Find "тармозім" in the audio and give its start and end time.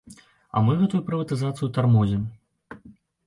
1.77-2.23